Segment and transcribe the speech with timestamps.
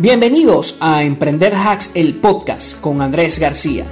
[0.00, 3.84] Bienvenidos a Emprender Hacks, el podcast con Andrés García,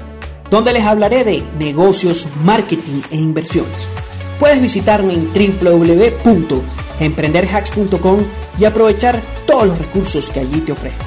[0.52, 3.88] donde les hablaré de negocios, marketing e inversiones.
[4.38, 8.20] Puedes visitarme en www.emprenderhacks.com
[8.56, 11.04] y aprovechar todos los recursos que allí te ofrezco.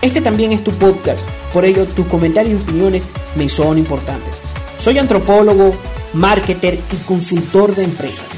[0.00, 3.02] Este también es tu podcast, por ello tus comentarios y opiniones
[3.34, 4.40] me son importantes.
[4.78, 5.72] Soy antropólogo,
[6.12, 8.28] marketer y consultor de empresas.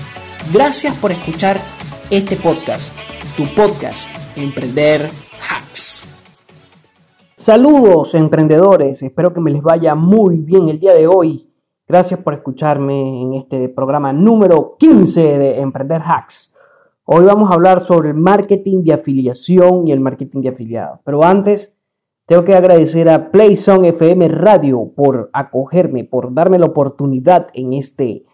[0.55, 1.61] Gracias por escuchar
[2.09, 2.89] este podcast,
[3.37, 5.28] tu podcast, Emprender.
[7.49, 11.51] Saludos emprendedores, espero que me les vaya muy bien el día de hoy.
[11.87, 16.55] Gracias por escucharme en este programa número 15 de Emprender Hacks.
[17.07, 21.01] Hoy vamos a hablar sobre el marketing de afiliación y el marketing de afiliados.
[21.07, 21.75] Pero antes,
[22.27, 28.27] tengo que agradecer a PlaySong FM Radio por acogerme, por darme la oportunidad en este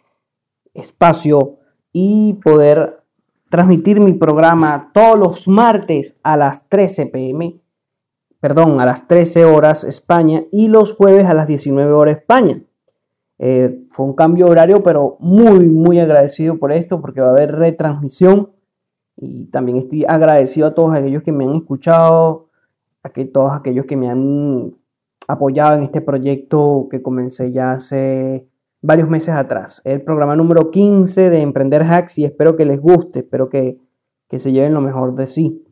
[0.72, 1.58] espacio
[1.92, 3.04] y poder
[3.48, 7.60] transmitir mi programa todos los martes a las 13 pm,
[8.44, 12.60] perdón, a las 13 horas España y los jueves a las 19 horas España.
[13.38, 17.52] Eh, fue un cambio horario, pero muy, muy agradecido por esto porque va a haber
[17.52, 18.50] retransmisión
[19.16, 22.50] y también estoy agradecido a todos aquellos que me han escuchado,
[23.02, 24.74] a que todos aquellos que me han
[25.26, 28.46] apoyado en este proyecto que comencé ya hace
[28.82, 29.80] varios meses atrás.
[29.86, 33.78] El programa número 15 de Emprender Hacks y espero que les guste, espero que,
[34.36, 35.63] se lleven lo mejor de sí.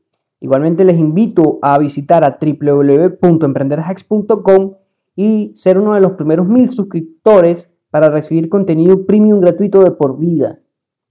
[0.42, 4.72] Igualmente les invito a visitar a www.emprenderhacks.com
[5.14, 10.18] y ser uno de los primeros mil suscriptores para recibir contenido premium gratuito de por
[10.18, 10.58] vida.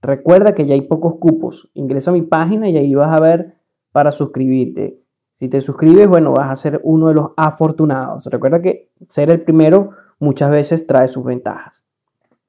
[0.02, 1.70] Recuerda que ya hay pocos cupos.
[1.72, 3.56] Ingresa a mi página y ahí vas a ver
[3.90, 5.00] para suscribirte.
[5.38, 8.26] Si te suscribes, bueno, vas a ser uno de los afortunados.
[8.26, 11.86] Recuerda que ser el primero muchas veces trae sus ventajas.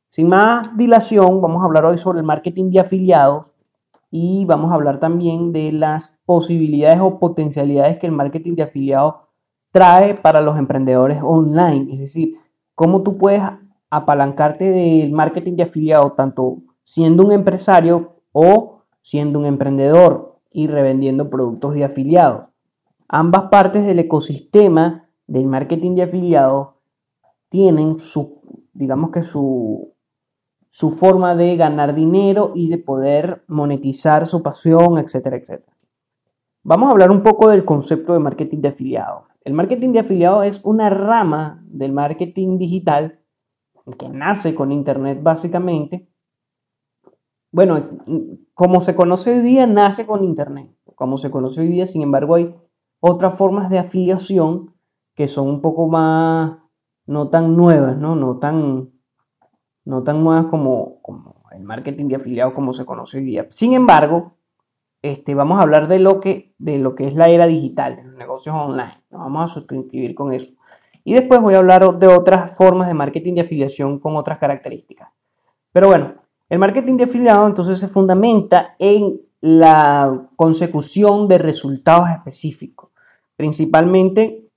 [0.09, 3.52] Sin más dilación, vamos a hablar hoy sobre el marketing de afiliados
[4.15, 9.15] y vamos a hablar también de las posibilidades o potencialidades que el marketing de afiliados
[9.71, 11.91] trae para los emprendedores online.
[11.93, 12.35] Es decir,
[12.75, 13.41] cómo tú puedes
[13.89, 21.31] apalancarte del marketing de afiliados tanto siendo un empresario o siendo un emprendedor y revendiendo
[21.31, 22.49] productos de afiliados.
[23.07, 26.67] Ambas partes del ecosistema del marketing de afiliados
[27.49, 28.41] tienen su,
[28.73, 29.92] digamos que su
[30.73, 35.77] su forma de ganar dinero y de poder monetizar su pasión, etcétera, etcétera.
[36.63, 39.27] Vamos a hablar un poco del concepto de marketing de afiliado.
[39.43, 43.19] El marketing de afiliado es una rama del marketing digital
[43.99, 46.09] que nace con Internet básicamente.
[47.51, 47.79] Bueno,
[48.55, 50.75] como se conoce hoy día, nace con Internet.
[50.95, 52.55] Como se conoce hoy día, sin embargo, hay
[52.99, 54.73] otras formas de afiliación
[55.13, 56.57] que son un poco más,
[57.05, 58.15] no tan nuevas, ¿no?
[58.15, 58.92] No tan
[59.85, 63.47] no tan nuevas como, como el marketing de afiliados como se conoce hoy día.
[63.49, 64.33] Sin embargo,
[65.01, 68.15] este, vamos a hablar de lo, que, de lo que es la era digital, los
[68.15, 69.03] negocios online.
[69.11, 70.53] Nos vamos a suscribir con eso.
[71.03, 75.09] Y después voy a hablar de otras formas de marketing de afiliación con otras características.
[75.73, 76.13] Pero bueno,
[76.49, 82.91] el marketing de afiliado entonces se fundamenta en la consecución de resultados específicos.
[83.35, 84.47] Principalmente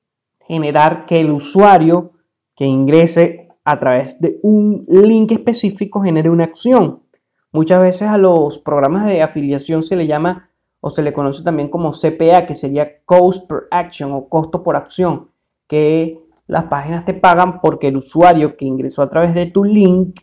[0.47, 2.13] generar que el usuario
[2.55, 7.03] que ingrese a través de un link específico genere una acción.
[7.51, 10.51] Muchas veces a los programas de afiliación se le llama
[10.81, 14.77] o se le conoce también como CPA, que sería Cost per Action o costo por
[14.77, 15.31] acción,
[15.67, 16.17] que
[16.47, 20.21] las páginas te pagan porque el usuario que ingresó a través de tu link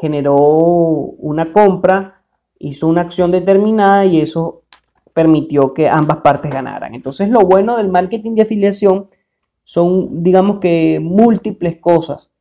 [0.00, 2.22] generó una compra,
[2.58, 4.62] hizo una acción determinada y eso
[5.12, 6.94] permitió que ambas partes ganaran.
[6.94, 9.10] Entonces lo bueno del marketing de afiliación
[9.62, 12.31] son, digamos que, múltiples cosas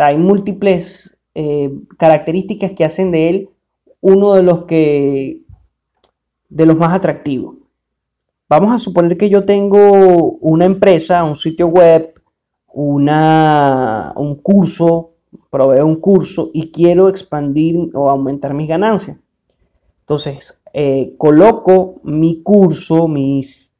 [0.00, 3.48] hay múltiples eh, características que hacen de él
[4.00, 5.42] uno de los que
[6.48, 7.56] de los más atractivos.
[8.48, 12.14] Vamos a suponer que yo tengo una empresa, un sitio web,
[12.72, 15.12] una, un curso,
[15.50, 19.18] proveo un curso y quiero expandir o aumentar mis ganancias.
[20.00, 23.70] Entonces, eh, coloco mi curso, mis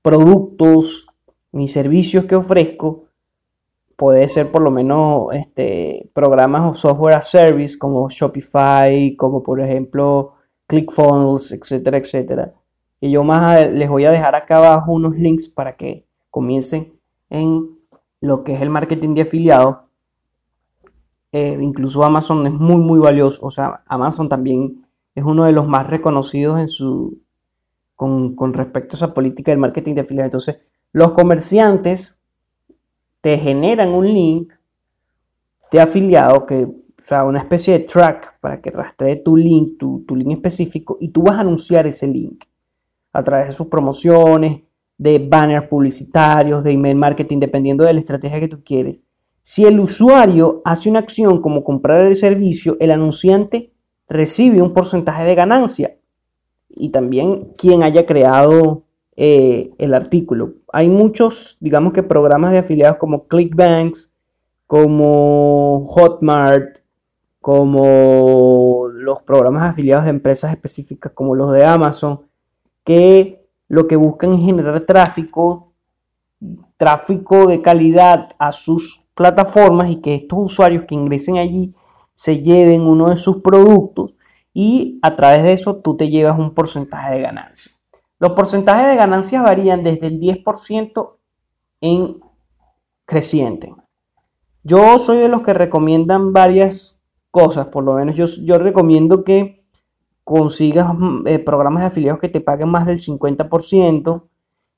[0.00, 1.06] productos,
[1.52, 3.03] mis servicios que ofrezco
[3.96, 9.60] puede ser por lo menos este, programas o software as service como Shopify, como por
[9.60, 10.34] ejemplo
[10.66, 12.52] ClickFunnels, etcétera, etcétera.
[13.00, 16.94] Y yo más les voy a dejar acá abajo unos links para que comiencen
[17.30, 17.68] en
[18.20, 19.76] lo que es el marketing de afiliados.
[21.32, 23.44] Eh, incluso Amazon es muy, muy valioso.
[23.44, 27.20] O sea, Amazon también es uno de los más reconocidos en su,
[27.94, 30.28] con, con respecto a esa política del marketing de afiliados.
[30.32, 30.62] Entonces,
[30.92, 32.18] los comerciantes
[33.24, 34.52] te generan un link
[35.72, 40.04] de afiliado que, o sea, una especie de track para que rastree tu link, tu,
[40.14, 42.44] link específico, y tú vas a anunciar ese link
[43.14, 44.60] a través de sus promociones,
[44.98, 49.00] de banners publicitarios, de email marketing, dependiendo de la estrategia que tú quieres.
[49.42, 53.72] Si el usuario hace una acción como comprar el servicio, el anunciante
[54.06, 55.96] recibe un porcentaje de ganancia
[56.68, 58.82] y también quien haya creado
[59.16, 60.54] eh, el artículo.
[60.72, 64.10] Hay muchos, digamos que programas de afiliados como ClickBanks,
[64.66, 66.78] como Hotmart,
[67.40, 72.22] como los programas afiliados de empresas específicas como los de Amazon,
[72.84, 75.72] que lo que buscan es generar tráfico,
[76.76, 81.74] tráfico de calidad a sus plataformas y que estos usuarios que ingresen allí
[82.14, 84.14] se lleven uno de sus productos
[84.52, 87.72] y a través de eso tú te llevas un porcentaje de ganancia.
[88.18, 91.16] Los porcentajes de ganancias varían desde el 10%
[91.80, 92.20] en
[93.04, 93.74] creciente.
[94.62, 97.00] Yo soy de los que recomiendan varias
[97.30, 99.64] cosas, por lo menos yo, yo recomiendo que
[100.22, 104.22] consigas mm, eh, programas de afiliados que te paguen más del 50%,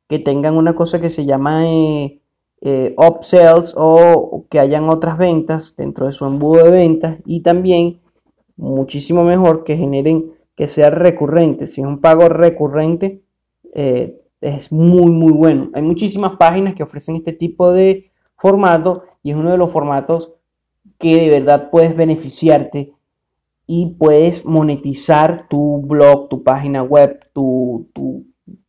[0.09, 2.21] que tengan una cosa que se llama eh,
[2.63, 8.01] eh, upsells o que hayan otras ventas dentro de su embudo de ventas y también
[8.57, 11.67] muchísimo mejor que generen que sea recurrente.
[11.67, 13.23] Si es un pago recurrente,
[14.41, 15.71] es muy, muy bueno.
[15.75, 20.33] Hay muchísimas páginas que ofrecen este tipo de formato y es uno de los formatos
[20.99, 22.93] que de verdad puedes beneficiarte
[23.67, 27.89] y puedes monetizar tu blog, tu página web, tu,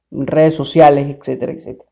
[0.09, 1.89] redes sociales, etcétera, etcétera.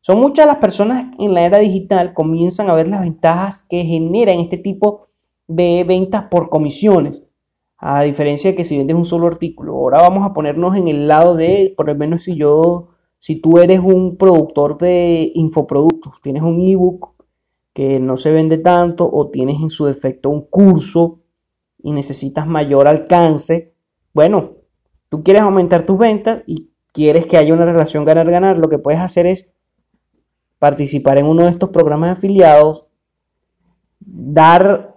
[0.00, 4.38] Son muchas las personas en la era digital comienzan a ver las ventajas que generan
[4.38, 5.08] este tipo
[5.46, 7.24] de ventas por comisiones.
[7.78, 9.74] A diferencia de que si vendes un solo artículo.
[9.74, 12.88] Ahora vamos a ponernos en el lado de, por lo menos si yo,
[13.18, 17.14] si tú eres un productor de infoproductos, tienes un ebook
[17.72, 21.20] que no se vende tanto o tienes en su defecto un curso
[21.80, 23.72] y necesitas mayor alcance,
[24.12, 24.54] bueno,
[25.08, 29.00] tú quieres aumentar tus ventas y quieres que haya una relación ganar-ganar, lo que puedes
[29.00, 29.54] hacer es
[30.58, 32.86] participar en uno de estos programas afiliados,
[34.00, 34.87] dar,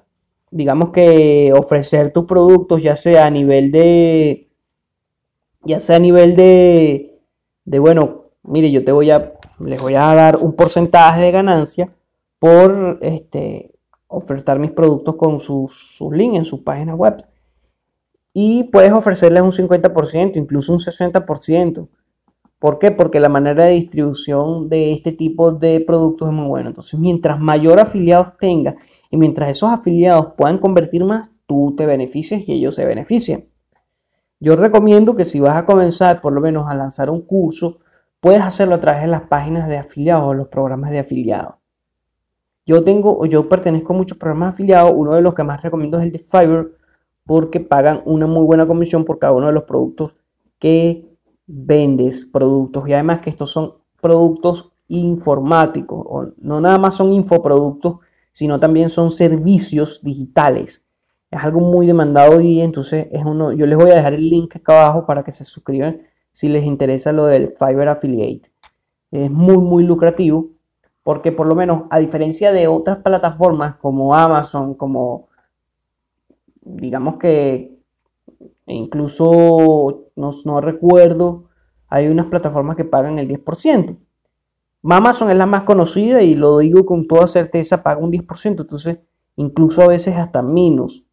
[0.51, 4.49] digamos que ofrecer tus productos, ya sea a nivel de,
[5.63, 7.19] ya sea a nivel de,
[7.65, 11.93] de bueno, mire, yo te voy a, les voy a dar un porcentaje de ganancia
[12.37, 13.71] por este,
[14.07, 17.23] ofertar mis productos con sus, links en sus páginas web.
[18.33, 21.87] Y puedes ofrecerles un 50%, incluso un 60%.
[22.59, 22.91] ¿Por qué?
[22.91, 26.69] Porque la manera de distribución de este tipo de productos es muy buena.
[26.69, 28.75] Entonces, mientras mayor afiliados tengas
[29.11, 33.45] y mientras esos afiliados puedan convertir más, tú te beneficias y ellos se benefician.
[34.39, 37.79] Yo recomiendo que si vas a comenzar por lo menos a lanzar un curso,
[38.21, 41.55] puedes hacerlo a través de las páginas de afiliados o los programas de afiliados.
[42.65, 44.93] Yo tengo, yo pertenezco a muchos programas afiliados.
[44.95, 46.77] Uno de los que más recomiendo es el de Fiverr
[47.25, 50.15] porque pagan una muy buena comisión por cada uno de los productos
[50.57, 51.05] que
[51.45, 52.87] vendes, productos.
[52.87, 57.97] Y además que estos son productos informáticos, o no nada más son infoproductos,
[58.31, 60.85] sino también son servicios digitales.
[61.29, 64.55] Es algo muy demandado día, entonces es uno, yo les voy a dejar el link
[64.55, 66.01] acá abajo para que se suscriban
[66.31, 68.51] si les interesa lo del Fiverr Affiliate.
[69.11, 70.49] Es muy, muy lucrativo
[71.03, 75.29] porque por lo menos a diferencia de otras plataformas como Amazon, como
[76.61, 77.75] digamos que
[78.67, 81.45] incluso no, recuerdo,
[81.87, 83.97] hay unas plataformas que pagan el 10%.
[84.83, 88.99] Amazon es la más conocida y lo digo con toda certeza, paga un 10%, entonces
[89.35, 91.05] incluso a veces hasta menos.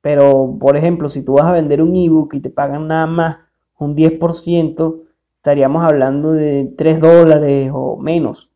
[0.00, 3.36] Pero, por ejemplo, si tú vas a vender un ebook y te pagan nada más
[3.78, 5.02] un 10%,
[5.36, 8.50] estaríamos hablando de 3 dólares o menos.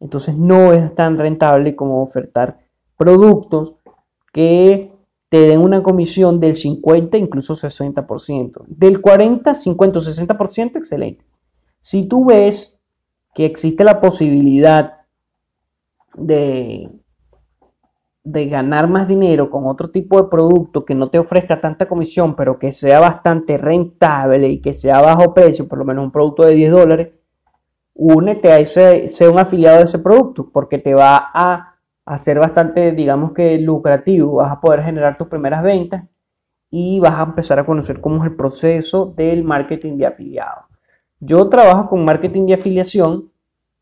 [0.00, 2.58] Entonces no es tan rentable como ofertar
[2.96, 3.74] productos
[4.32, 4.92] que
[5.28, 8.64] te den una comisión del 50, incluso 60%.
[8.66, 11.24] Del 40, 50 o 60%, excelente.
[11.80, 12.71] Si tú ves
[13.34, 15.00] que existe la posibilidad
[16.14, 16.90] de,
[18.24, 22.36] de ganar más dinero con otro tipo de producto que no te ofrezca tanta comisión,
[22.36, 26.44] pero que sea bastante rentable y que sea bajo precio, por lo menos un producto
[26.44, 27.08] de 10 dólares,
[27.94, 32.92] únete a ese, sea un afiliado de ese producto, porque te va a hacer bastante,
[32.92, 36.04] digamos que lucrativo, vas a poder generar tus primeras ventas
[36.70, 40.71] y vas a empezar a conocer cómo es el proceso del marketing de afiliado.
[41.24, 43.30] Yo trabajo con marketing de afiliación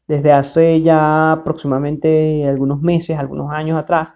[0.07, 4.15] desde hace ya aproximadamente algunos meses, algunos años atrás.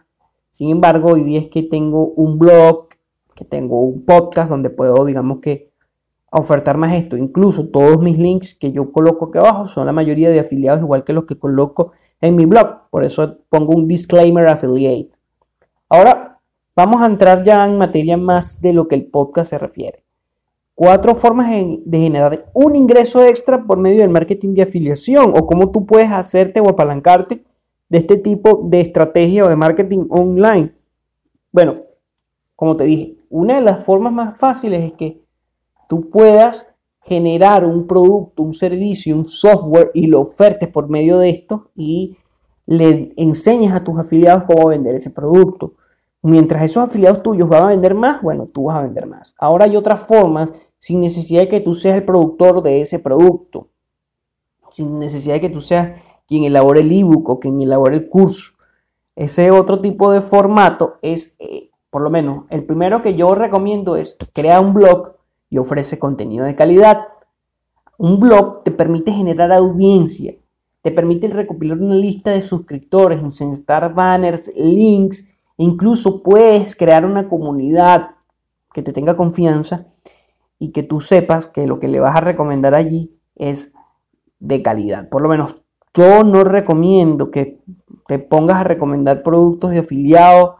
[0.51, 2.89] Sin embargo, hoy día es que tengo un blog,
[3.35, 5.71] que tengo un podcast donde puedo, digamos que,
[6.31, 7.17] ofertar más esto.
[7.17, 11.03] Incluso todos mis links que yo coloco aquí abajo son la mayoría de afiliados, igual
[11.03, 12.91] que los que coloco en mi blog.
[12.91, 15.13] Por eso pongo un disclaimer affiliate.
[15.89, 16.43] Ahora
[16.77, 20.04] vamos a entrar ya en materia más de lo que el podcast se refiere.
[20.75, 25.71] Cuatro formas de generar un ingreso extra por medio del marketing de afiliación o cómo
[25.71, 27.45] tú puedes hacerte o apalancarte
[27.89, 30.73] de este tipo de estrategia o de marketing online.
[31.53, 31.83] Bueno,
[32.57, 35.23] como te dije, una de las formas más fáciles es que
[35.89, 41.31] tú puedas generar un producto, un servicio, un software y lo ofertes por medio de
[41.31, 42.17] esto y
[42.67, 45.75] le enseñes a tus afiliados cómo vender ese producto.
[46.23, 49.35] Mientras esos afiliados tuyos van a vender más, bueno, tú vas a vender más.
[49.39, 50.51] Ahora hay otras formas
[50.85, 53.69] sin necesidad de que tú seas el productor de ese producto,
[54.71, 55.99] sin necesidad de que tú seas
[56.29, 58.53] quien elabore el ebook o quien elabore el curso.
[59.17, 63.97] Ese otro tipo de formato es, eh, por lo menos, el primero que yo recomiendo
[63.97, 65.15] es crear un blog
[65.49, 67.07] y ofrece contenido de calidad.
[67.97, 70.35] Un blog te permite generar audiencia,
[70.83, 77.27] te permite recopilar una lista de suscriptores, insertar banners, links, e incluso puedes crear una
[77.27, 78.17] comunidad
[78.75, 79.87] que te tenga confianza
[80.59, 83.75] y que tú sepas que lo que le vas a recomendar allí es
[84.39, 85.09] de calidad.
[85.09, 85.57] Por lo menos
[85.95, 87.61] yo no recomiendo que
[88.07, 90.57] te pongas a recomendar productos de afiliados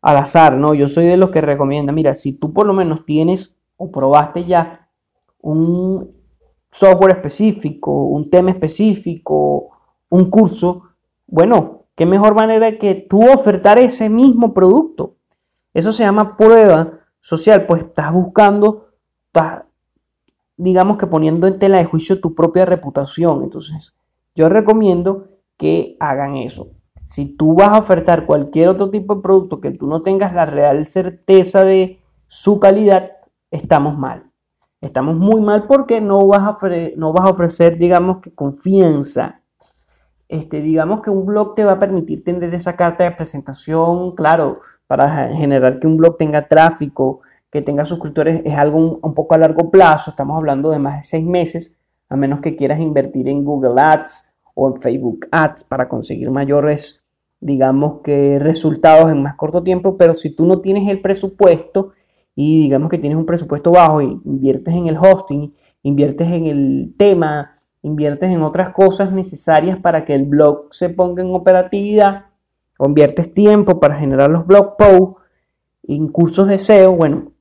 [0.00, 0.74] al azar, ¿no?
[0.74, 4.44] Yo soy de los que recomienda, mira, si tú por lo menos tienes o probaste
[4.44, 4.88] ya
[5.40, 6.10] un
[6.70, 9.70] software específico, un tema específico,
[10.08, 10.82] un curso,
[11.26, 15.16] bueno, qué mejor manera que tú ofertar ese mismo producto.
[15.74, 18.88] Eso se llama prueba social, pues estás buscando
[20.56, 23.42] digamos que poniendo en tela de juicio tu propia reputación.
[23.42, 23.94] Entonces,
[24.34, 26.70] yo recomiendo que hagan eso.
[27.04, 30.46] Si tú vas a ofertar cualquier otro tipo de producto que tú no tengas la
[30.46, 33.12] real certeza de su calidad,
[33.50, 34.30] estamos mal.
[34.80, 39.40] Estamos muy mal porque no vas a, ofrecer, no vas a ofrecer, digamos que confianza.
[40.28, 44.60] Este, digamos que un blog te va a permitir tener esa carta de presentación, claro,
[44.86, 47.20] para generar que un blog tenga tráfico,
[47.52, 51.04] que tenga suscriptores es algo un, poco a largo plazo, estamos hablando de más de
[51.04, 51.78] seis meses,
[52.08, 57.04] a menos que quieras invertir en Google Ads o en Facebook Ads para conseguir mayores,
[57.40, 61.92] digamos que resultados en más corto tiempo, pero si tú no tienes el presupuesto
[62.34, 66.94] y digamos que tienes un presupuesto bajo y inviertes en el hosting, inviertes en el
[66.96, 72.26] tema, inviertes en otras cosas necesarias para que el blog se ponga en operatividad,
[72.78, 75.20] o inviertes tiempo para generar los blog posts,
[75.86, 77.31] en cursos de SEO, bueno,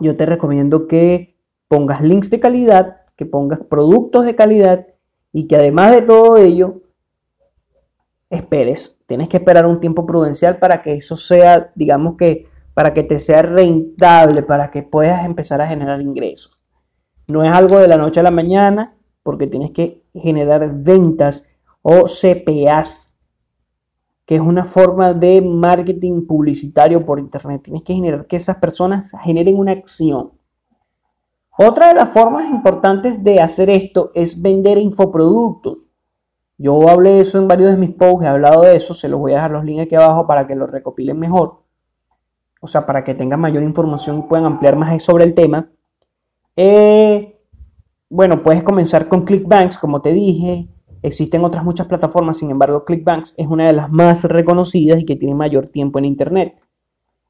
[0.00, 1.36] yo te recomiendo que
[1.68, 4.86] pongas links de calidad, que pongas productos de calidad
[5.32, 6.82] y que además de todo ello,
[8.30, 8.98] esperes.
[9.06, 13.18] Tienes que esperar un tiempo prudencial para que eso sea, digamos que, para que te
[13.18, 16.58] sea rentable, para que puedas empezar a generar ingresos.
[17.26, 22.06] No es algo de la noche a la mañana, porque tienes que generar ventas o
[22.06, 23.09] CPAs
[24.30, 27.62] que es una forma de marketing publicitario por internet.
[27.64, 30.30] Tienes que generar que esas personas generen una acción.
[31.58, 35.88] Otra de las formas importantes de hacer esto es vender infoproductos.
[36.58, 39.18] Yo hablé de eso en varios de mis posts, he hablado de eso, se los
[39.18, 41.64] voy a dejar los links aquí abajo para que lo recopilen mejor.
[42.60, 45.68] O sea, para que tengan mayor información y puedan ampliar más sobre el tema.
[46.54, 47.36] Eh,
[48.08, 50.68] bueno, puedes comenzar con ClickBanks, como te dije.
[51.02, 55.16] Existen otras muchas plataformas, sin embargo, ClickBanks es una de las más reconocidas y que
[55.16, 56.60] tiene mayor tiempo en Internet.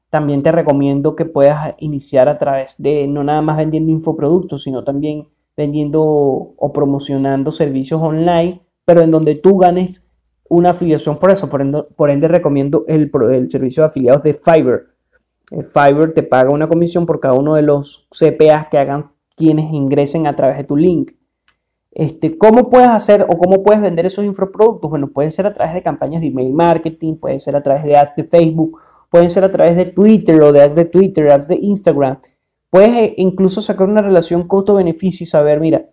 [0.09, 4.83] También te recomiendo que puedas iniciar a través de no nada más vendiendo infoproductos, sino
[4.83, 10.05] también vendiendo o promocionando servicios online, pero en donde tú ganes
[10.49, 11.49] una afiliación por eso.
[11.49, 14.95] Por ende, por ende recomiendo el, el, servicio de afiliados de Fiverr.
[15.51, 19.71] Eh, Fiverr te paga una comisión por cada uno de los CPAs que hagan quienes
[19.73, 21.13] ingresen a través de tu link.
[21.91, 24.89] Este, ¿Cómo puedes hacer o cómo puedes vender esos infoproductos?
[24.89, 27.97] Bueno, puede ser a través de campañas de email marketing, puede ser a través de
[27.97, 28.79] ads de Facebook,
[29.09, 32.19] pueden ser a través de Twitter o de ads de Twitter, ads de Instagram.
[32.69, 35.85] Puedes eh, incluso sacar una relación costo-beneficio y saber, mira,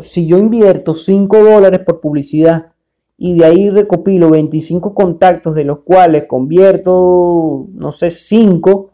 [0.00, 2.72] si yo invierto 5 dólares por publicidad
[3.18, 8.90] y de ahí recopilo 25 contactos de los cuales convierto, no sé, 5,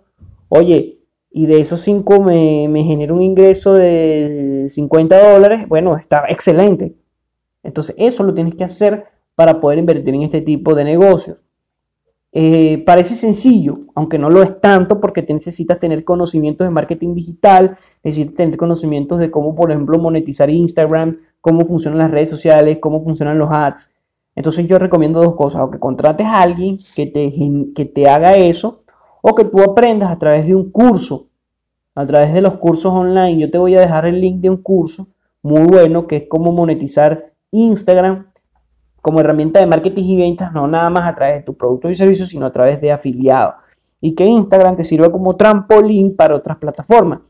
[0.49, 1.02] oye,
[1.33, 6.95] y de esos 5 me, me genera un ingreso de 50 dólares, bueno, está excelente.
[7.63, 11.39] Entonces eso lo tienes que hacer para poder invertir en este tipo de negocios.
[12.35, 17.15] Eh, parece sencillo, aunque no lo es tanto porque te necesitas tener conocimientos de marketing
[17.15, 22.79] digital, necesitas tener conocimientos de cómo, por ejemplo, monetizar Instagram, cómo funcionan las redes sociales,
[22.81, 23.95] cómo funcionan los ads.
[24.35, 27.35] Entonces yo recomiendo dos cosas, o que contrates a alguien que te,
[27.75, 28.82] que te haga eso,
[29.23, 31.29] o que tú aprendas a través de un curso,
[31.95, 33.39] a través de los cursos online.
[33.39, 35.09] Yo te voy a dejar el link de un curso
[35.41, 38.27] muy bueno que es cómo monetizar Instagram
[39.01, 41.95] como herramienta de marketing y ventas, no nada más a través de tu producto y
[41.95, 43.55] servicios, sino a través de afiliados.
[44.01, 47.21] Y que Instagram te sirva como trampolín para otras plataformas.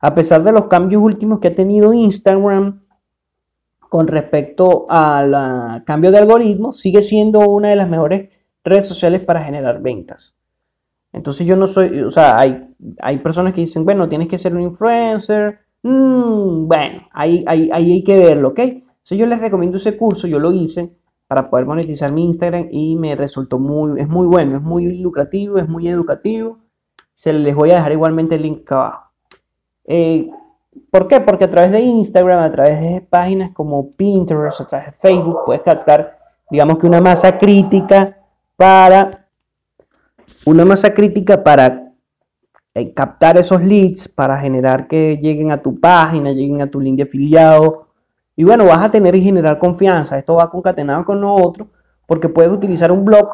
[0.00, 2.82] a pesar de los cambios últimos que ha tenido Instagram
[3.88, 8.28] con respecto al cambio de algoritmo, sigue siendo una de las mejores
[8.62, 10.33] redes sociales para generar ventas.
[11.14, 14.52] Entonces yo no soy, o sea, hay, hay personas que dicen, bueno, tienes que ser
[14.52, 15.60] un influencer.
[15.84, 18.58] Mm, bueno, ahí, ahí, ahí, hay que verlo, ¿ok?
[18.58, 20.92] Entonces yo les recomiendo ese curso, yo lo hice
[21.28, 25.58] para poder monetizar mi Instagram y me resultó muy, es muy bueno, es muy lucrativo,
[25.58, 26.58] es muy educativo.
[27.14, 29.12] Se les voy a dejar igualmente el link abajo.
[29.84, 30.28] Eh,
[30.90, 31.20] ¿Por qué?
[31.20, 35.42] Porque a través de Instagram, a través de páginas como Pinterest, a través de Facebook,
[35.46, 36.18] puedes captar,
[36.50, 38.18] digamos que una masa crítica
[38.56, 39.23] para
[40.46, 41.92] una masa crítica para
[42.74, 46.96] eh, captar esos leads, para generar que lleguen a tu página, lleguen a tu link
[46.96, 47.88] de afiliado.
[48.36, 50.18] Y bueno, vas a tener y generar confianza.
[50.18, 51.68] Esto va concatenado con lo otro,
[52.06, 53.28] porque puedes utilizar un blog,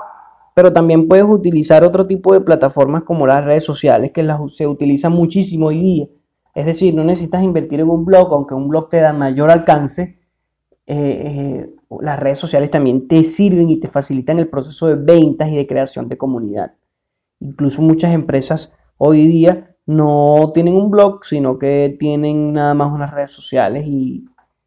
[0.54, 4.66] pero también puedes utilizar otro tipo de plataformas como las redes sociales, que las, se
[4.66, 6.06] utilizan muchísimo hoy día.
[6.54, 10.18] Es decir, no necesitas invertir en un blog, aunque un blog te da mayor alcance.
[10.86, 15.48] Eh, eh, las redes sociales también te sirven y te facilitan el proceso de ventas
[15.48, 16.72] y de creación de comunidad.
[17.40, 23.12] Incluso muchas empresas hoy día no tienen un blog, sino que tienen nada más unas
[23.12, 24.24] redes sociales y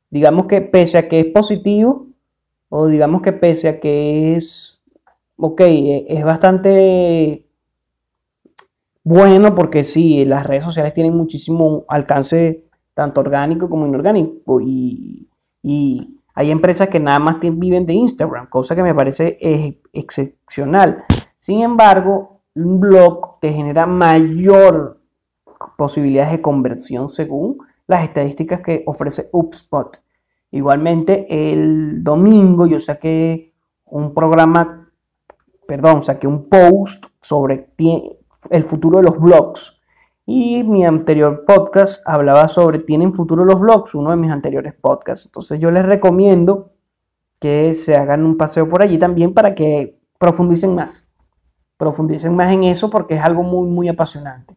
[0.09, 2.07] digamos que pese a que es positivo,
[2.69, 4.81] o digamos que pese a que es,
[5.37, 7.47] ok, e, es bastante
[9.03, 15.27] bueno porque sí, las redes sociales tienen muchísimo alcance, tanto orgánico como inorgánico, y,
[15.61, 19.37] y hay empresas que nada más viven de Instagram, cosa que me parece
[19.93, 21.05] excepcional.
[21.39, 24.99] Sin embargo, un blog te genera mayor
[25.77, 27.57] posibilidades de conversión según
[27.87, 29.99] las estadísticas que ofrece HubSpot.
[30.51, 33.53] Igualmente, el domingo yo saqué
[33.85, 34.89] un programa,
[35.67, 37.69] perdón, saqué un post sobre
[38.49, 39.79] el futuro de los blogs.
[40.25, 43.93] Y mi anterior podcast hablaba sobre ¿Tienen futuro los blogs?
[43.93, 45.25] Uno de mis anteriores podcasts.
[45.25, 46.71] Entonces yo les recomiendo
[47.39, 51.12] que se hagan un paseo por allí también para que profundicen más.
[51.77, 54.55] Profundicen más en eso porque es algo muy, muy apasionante.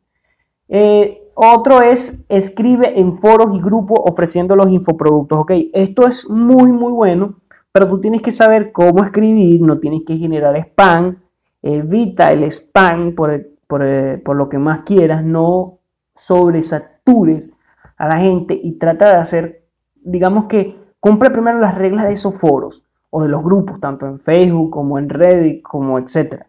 [0.69, 5.39] Eh, otro es escribe en foros y grupos ofreciendo los infoproductos.
[5.41, 7.41] Ok, esto es muy, muy bueno,
[7.73, 11.19] pero tú tienes que saber cómo escribir, no tienes que generar spam.
[11.63, 15.81] Evita el spam por el eh, por, lo que más quieras, no
[16.17, 17.51] sobresatures
[17.97, 19.65] a la gente y trata de hacer,
[19.97, 24.21] digamos que cumple primero las reglas de esos foros o de los grupos, tanto en
[24.21, 26.47] Facebook como en Reddit, como etcétera.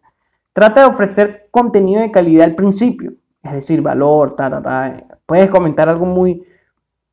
[0.58, 5.88] Trata de ofrecer contenido de calidad al principio, es decir, valor, ta, ta, Puedes comentar
[5.88, 6.44] algo muy,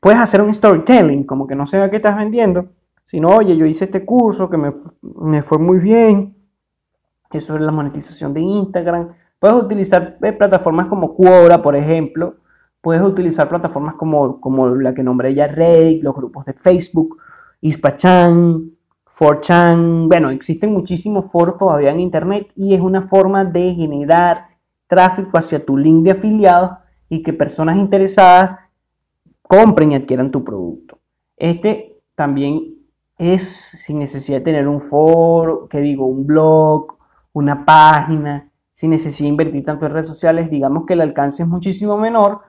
[0.01, 2.71] puedes hacer un storytelling, como que no sé a qué estás vendiendo,
[3.05, 6.35] sino, oye, yo hice este curso que me, me fue muy bien,
[7.33, 12.37] eso es la monetización de Instagram, Puedes utilizar eh, plataformas como Quora, por ejemplo.
[12.81, 17.19] Puedes utilizar plataformas como, como la que nombré ya Reddit, los grupos de Facebook,
[17.61, 18.71] Ispachan,
[19.19, 20.09] 4chan.
[20.09, 24.49] Bueno, existen muchísimos foros todavía en Internet y es una forma de generar
[24.87, 26.73] tráfico hacia tu link de afiliados
[27.09, 28.59] y que personas interesadas
[29.43, 30.99] compren y adquieran tu producto.
[31.37, 32.75] Este también
[33.19, 36.97] es sin necesidad de tener un foro, que digo, un blog,
[37.33, 41.49] una página sin necesidad de invertir tanto en redes sociales, digamos que el alcance es
[41.49, 42.41] muchísimo menor,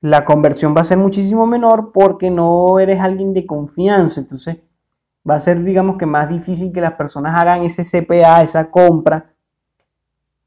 [0.00, 4.60] la conversión va a ser muchísimo menor porque no eres alguien de confianza, entonces
[5.28, 9.34] va a ser digamos que más difícil que las personas hagan ese CPA, esa compra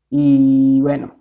[0.09, 1.15] y bueno,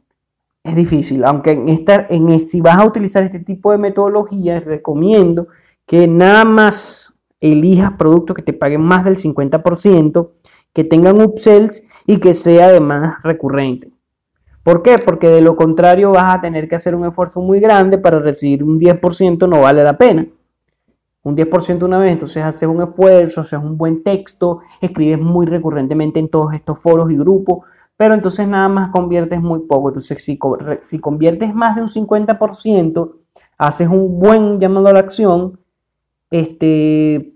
[0.63, 5.49] es difícil, aunque en esta, en, si vas a utilizar este tipo de metodologías, recomiendo
[5.87, 10.31] que nada más elijas productos que te paguen más del 50%,
[10.73, 13.93] que tengan upsells y que sea además recurrente.
[14.63, 14.99] ¿Por qué?
[14.99, 18.65] Porque de lo contrario vas a tener que hacer un esfuerzo muy grande para recibir
[18.65, 20.27] un 10%, no vale la pena.
[21.27, 26.21] Un 10% una vez, entonces haces un esfuerzo, haces un buen texto, escribes muy recurrentemente
[26.21, 29.89] en todos estos foros y grupos, pero entonces nada más conviertes muy poco.
[29.89, 30.39] Entonces si,
[30.83, 33.13] si conviertes más de un 50%,
[33.59, 35.59] haces un buen llamado a la acción,
[36.31, 37.35] este,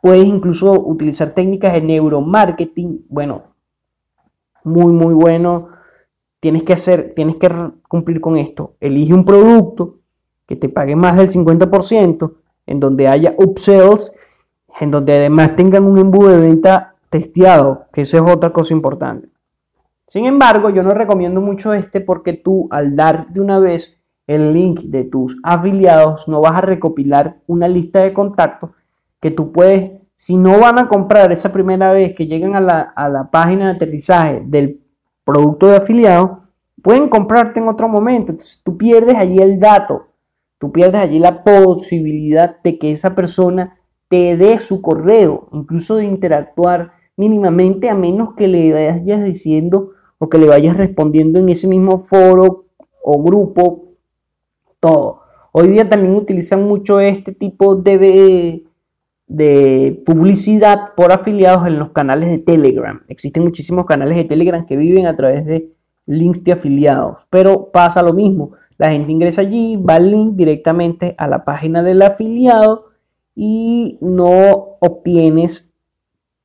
[0.00, 3.42] puedes incluso utilizar técnicas de neuromarketing, bueno,
[4.62, 5.70] muy, muy bueno
[6.38, 7.50] tienes que hacer, tienes que
[7.88, 8.76] cumplir con esto.
[8.78, 9.96] Elige un producto
[10.46, 14.12] que te pague más del 50%, en donde haya upsells,
[14.80, 19.28] en donde además tengan un embudo de venta testeado, que eso es otra cosa importante.
[20.08, 24.52] Sin embargo, yo no recomiendo mucho este porque tú al dar de una vez el
[24.52, 28.70] link de tus afiliados no vas a recopilar una lista de contactos
[29.20, 32.80] que tú puedes, si no van a comprar esa primera vez que llegan a la,
[32.80, 34.80] a la página de aterrizaje del
[35.24, 36.42] producto de afiliado,
[36.82, 38.32] pueden comprarte en otro momento.
[38.32, 40.08] Entonces tú pierdes allí el dato
[40.58, 46.04] Tú pierdes allí la posibilidad de que esa persona te dé su correo, incluso de
[46.04, 51.66] interactuar mínimamente, a menos que le vayas diciendo o que le vayas respondiendo en ese
[51.66, 52.66] mismo foro
[53.02, 53.92] o grupo,
[54.80, 55.20] todo.
[55.52, 58.64] Hoy día también utilizan mucho este tipo de,
[59.26, 63.02] de publicidad por afiliados en los canales de Telegram.
[63.08, 65.72] Existen muchísimos canales de Telegram que viven a través de
[66.06, 68.52] links de afiliados, pero pasa lo mismo.
[68.78, 72.86] La gente ingresa allí, va al link directamente a la página del afiliado
[73.34, 75.72] y no obtienes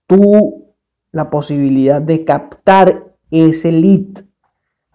[0.07, 0.73] tú
[1.11, 4.23] la posibilidad de captar ese lead,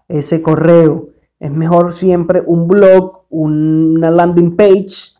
[0.07, 1.09] ese correo.
[1.39, 5.13] Es mejor siempre un blog, una landing page,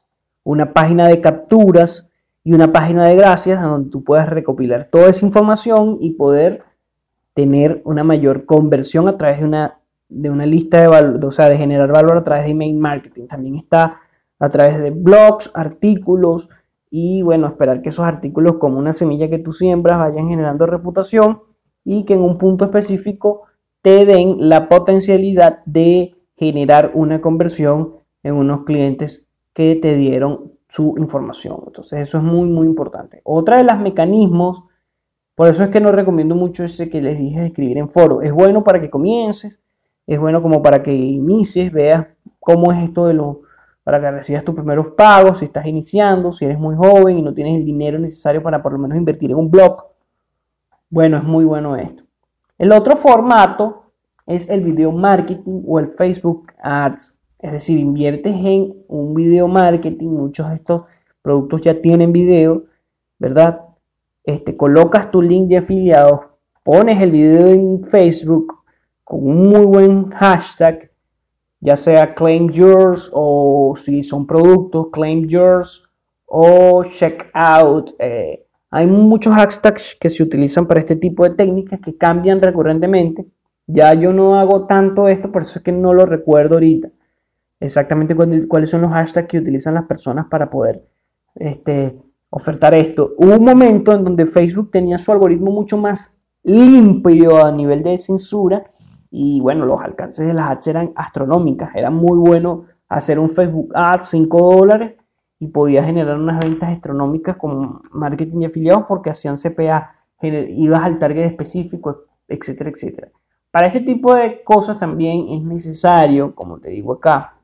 [0.44, 2.10] una página de capturas
[2.44, 6.64] y una página de gracias donde tú puedas recopilar toda esa información y poder
[7.34, 11.50] tener una mayor conversión a través de una, de una lista de valor, o sea,
[11.50, 13.28] de generar valor a través de email marketing.
[13.28, 14.00] También está
[14.40, 16.50] a través de blogs, artículos
[16.90, 21.42] y bueno, esperar que esos artículos como una semilla que tú siembras vayan generando reputación
[21.84, 23.44] y que en un punto específico
[23.82, 30.96] te den la potencialidad de generar una conversión en unos clientes que te dieron su
[30.98, 31.64] información.
[31.68, 33.22] Entonces eso es muy, muy importante.
[33.24, 34.64] Otra de los mecanismos,
[35.36, 38.22] por eso es que no recomiendo mucho ese que les dije de escribir en foro.
[38.22, 39.62] Es bueno para que comiences,
[40.08, 42.08] es bueno como para que inicies, veas
[42.40, 43.38] cómo es esto de los,
[43.84, 47.34] para que recibas tus primeros pagos, si estás iniciando, si eres muy joven y no
[47.34, 49.96] tienes el dinero necesario para por lo menos invertir en un blog
[50.90, 52.04] bueno, es muy bueno esto.
[52.58, 53.92] El otro formato
[54.26, 57.20] es el video marketing o el Facebook Ads.
[57.40, 60.08] Es decir, inviertes en un video marketing.
[60.08, 60.84] Muchos de estos
[61.22, 62.64] productos ya tienen video,
[63.20, 63.62] ¿verdad?
[64.24, 66.22] Este, colocas tu link de afiliados,
[66.64, 68.64] pones el video en Facebook
[69.06, 70.92] con un muy buen hashtag,
[71.62, 75.90] ya sea claim yours o si son productos, claim yours
[76.26, 77.92] o check out.
[78.00, 83.28] Eh, hay muchos hashtags que se utilizan para este tipo de técnicas que cambian recurrentemente.
[83.68, 86.90] Ya yo no hago tanto esto, por eso es que no lo recuerdo ahorita.
[87.60, 88.16] Exactamente
[88.48, 90.84] cuáles son los hashtags que utilizan las personas para poder
[91.36, 91.98] este,
[92.30, 93.14] ofertar esto.
[93.18, 97.98] Hubo un momento en donde Facebook tenía su algoritmo mucho más limpio a nivel de
[97.98, 98.72] censura
[99.18, 101.74] y bueno, los alcances de las ads eran astronómicas.
[101.74, 104.96] Era muy bueno hacer un Facebook Ad 5 dólares
[105.40, 111.00] y podía generar unas ventas astronómicas con marketing y afiliados porque hacían CPA, ibas al
[111.00, 113.08] target específico, etcétera, etcétera.
[113.52, 117.36] Para este tipo de cosas también es necesario, como te digo acá,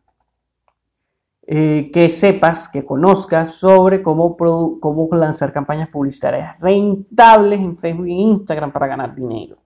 [1.48, 8.12] eh, que sepas, que conozcas sobre cómo, cómo lanzar campañas publicitarias rentables en Facebook e
[8.12, 9.61] Instagram para ganar dinero.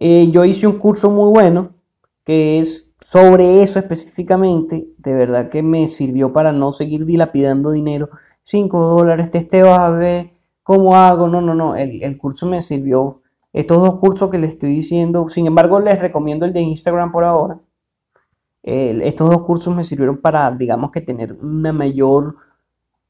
[0.00, 1.74] Eh, yo hice un curso muy bueno
[2.24, 8.08] que es sobre eso específicamente, de verdad que me sirvió para no seguir dilapidando dinero.
[8.44, 10.32] 5 dólares, este va a ver
[10.62, 11.28] cómo hago.
[11.28, 13.20] No, no, no, el, curso me sirvió.
[13.52, 17.24] Estos dos cursos que les estoy diciendo, sin embargo, les recomiendo el de Instagram por
[17.24, 17.58] ahora.
[18.62, 22.36] estos dos cursos me sirvieron para, digamos que tener una mayor,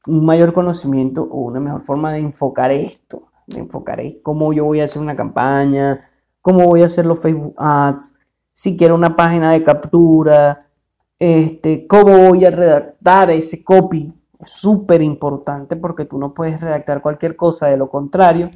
[0.07, 3.27] un mayor conocimiento o una mejor forma de enfocar esto.
[3.47, 6.10] De enfocar cómo yo voy a hacer una campaña,
[6.41, 8.15] cómo voy a hacer los Facebook Ads,
[8.51, 10.67] si quiero una página de captura,
[11.19, 14.13] este, cómo voy a redactar ese copy.
[14.39, 18.49] Es súper importante porque tú no puedes redactar cualquier cosa, de lo contrario,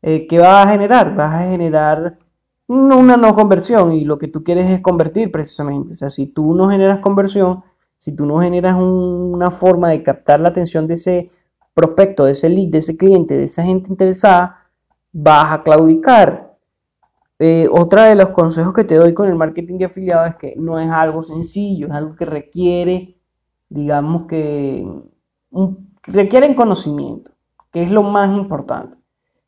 [0.00, 1.14] eh, ¿qué vas a generar?
[1.14, 2.18] Vas a generar
[2.68, 5.94] una no conversión y lo que tú quieres es convertir precisamente.
[5.94, 7.64] O sea, si tú no generas conversión,
[7.98, 11.30] si tú no generas una forma de captar la atención de ese
[11.74, 14.66] prospecto, de ese lead, de ese cliente, de esa gente interesada,
[15.12, 16.47] vas a claudicar.
[17.38, 20.54] Eh, otra de los consejos que te doy con el marketing de afiliado es que
[20.56, 23.16] no es algo sencillo, es algo que requiere,
[23.68, 24.84] digamos que,
[25.50, 27.30] un, requieren conocimiento,
[27.70, 28.96] que es lo más importante.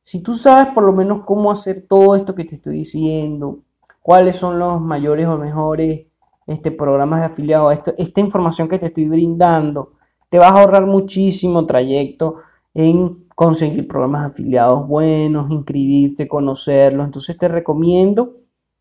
[0.03, 3.61] Si tú sabes por lo menos cómo hacer todo esto que te estoy diciendo,
[4.03, 6.07] cuáles son los mayores o mejores
[6.46, 9.94] este, programas de afiliado, esta información que te estoy brindando,
[10.29, 12.37] te vas a ahorrar muchísimo trayecto
[12.72, 17.07] en conseguir programas afiliados buenos, inscribirte, conocerlos.
[17.07, 18.37] Entonces te recomiendo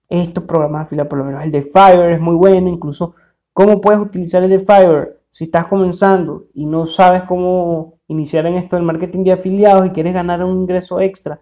[0.09, 3.15] estos programas afiliados, por lo menos el de Fiverr es muy bueno, incluso
[3.53, 8.55] cómo puedes utilizar el de Fiverr si estás comenzando y no sabes cómo iniciar en
[8.55, 11.39] esto del marketing de afiliados y quieres ganar un ingreso extra.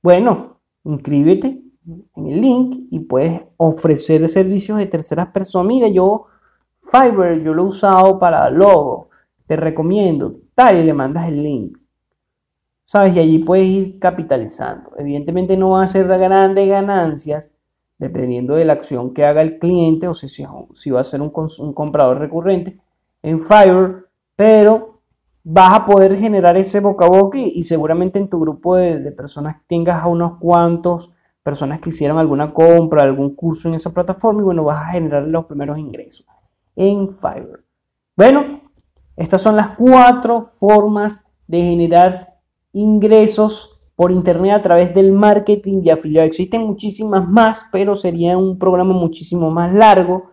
[0.00, 1.64] Bueno, inscríbete
[2.14, 5.66] en el link y puedes ofrecer servicios de terceras personas.
[5.66, 6.26] Mira, yo
[6.80, 9.08] Fiverr, yo lo he usado para logo,
[9.48, 11.78] te recomiendo, tal y le mandas el link.
[12.86, 13.14] ¿Sabes?
[13.16, 14.92] Y allí puedes ir capitalizando.
[14.96, 17.52] Evidentemente no van a ser grandes ganancias,
[17.98, 21.30] dependiendo de la acción que haga el cliente o si, si va a ser un,
[21.30, 22.80] comprador recurrente
[23.22, 25.02] en Fiverr, pero
[25.42, 29.12] vas a poder generar ese boca a boca y, seguramente en tu grupo de, de,
[29.12, 34.40] personas tengas a unos cuantos personas que hicieron alguna compra, algún curso en esa plataforma
[34.40, 36.26] y bueno, vas a generar los primeros ingresos
[36.74, 37.64] en Fiverr.
[38.16, 38.60] Bueno,
[39.16, 42.35] estas son las cuatro formas de generar
[42.76, 46.26] ingresos por internet a través del marketing de afiliado.
[46.26, 50.30] Existen muchísimas más, pero sería un programa muchísimo más largo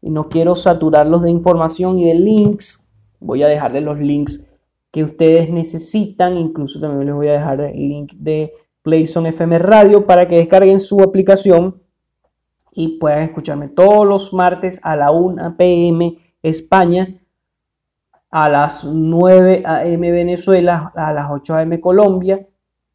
[0.00, 2.94] y no quiero saturarlos de información y de links.
[3.20, 4.50] Voy a dejarles los links
[4.90, 6.38] que ustedes necesitan.
[6.38, 10.80] Incluso también les voy a dejar el link de PlayZone FM Radio para que descarguen
[10.80, 11.82] su aplicación
[12.72, 17.21] y puedan escucharme todos los martes a la 1 pm España,
[18.32, 22.48] a las 9 am Venezuela, a las 8 am Colombia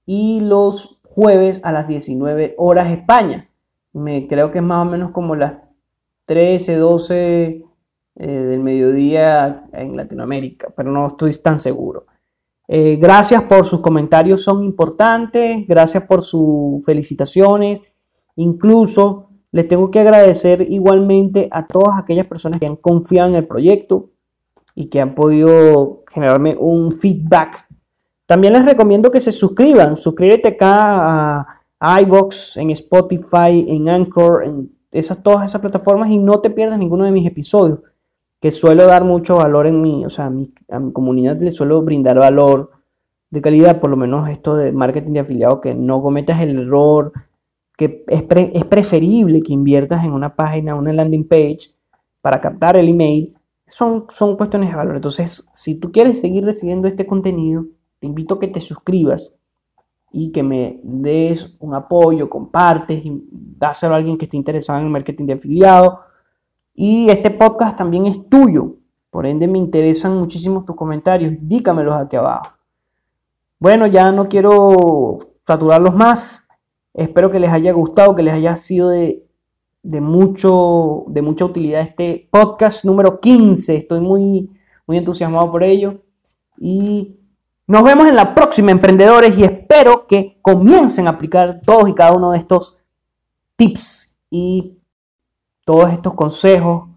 [0.06, 3.50] y los jueves a las 19 horas España.
[3.94, 5.54] Me creo que es más o menos como las
[6.26, 7.64] 13, 12
[8.16, 12.08] eh, del mediodía en Latinoamérica, pero no estoy tan seguro.
[12.68, 17.82] Eh, gracias por sus comentarios, son importantes, gracias por sus felicitaciones,
[18.36, 23.48] incluso les tengo que agradecer igualmente a todas aquellas personas que han confiado en el
[23.48, 24.10] proyecto
[24.78, 27.68] y que han podido generarme un feedback.
[28.26, 29.98] También les recomiendo que se suscriban.
[29.98, 36.40] Suscríbete acá a iBox, en Spotify, en Anchor, en esas, todas esas plataformas y no
[36.40, 37.80] te pierdas ninguno de mis episodios,
[38.40, 41.52] que suelo dar mucho valor en mí, o sea, a mi, a mi comunidad le
[41.52, 42.72] suelo brindar valor
[43.30, 47.12] de calidad, por lo menos esto de marketing de afiliado, que no cometas el error
[47.78, 51.72] que es, preferible que inviertas en una página, una landing page
[52.22, 53.37] para captar el email,
[53.68, 54.96] son, son cuestiones de valor.
[54.96, 57.66] Entonces, si tú quieres seguir recibiendo este contenido,
[58.00, 59.38] te invito a que te suscribas
[60.12, 64.86] y que me des un apoyo, compartes y dáselo a alguien que esté interesado en
[64.86, 66.00] el marketing de afiliado.
[66.74, 68.78] Y este podcast también es tuyo,
[69.10, 72.54] por ende me interesan muchísimo tus comentarios, dícamelos aquí abajo.
[73.60, 76.48] Bueno, ya no quiero saturarlos más.
[76.94, 78.90] Espero que les haya gustado, que les haya sido
[79.88, 83.78] de, mucho, de mucha utilidad este podcast número 15.
[83.78, 84.50] Estoy muy,
[84.86, 86.02] muy entusiasmado por ello.
[86.58, 87.16] Y
[87.68, 92.14] nos vemos en la próxima, emprendedores, y espero que comiencen a aplicar todos y cada
[92.14, 92.78] uno de estos
[93.56, 94.78] tips y
[95.64, 96.90] todos estos consejos,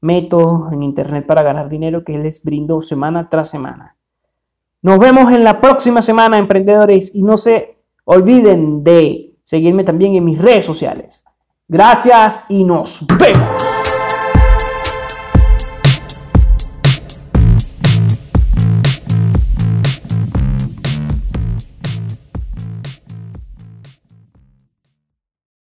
[0.00, 3.96] métodos en Internet para ganar dinero que les brindo semana tras semana.
[4.82, 10.24] Nos vemos en la próxima semana, emprendedores, y no se olviden de seguirme también en
[10.24, 11.25] mis redes sociales.
[11.68, 13.85] Gracias y nos vemos.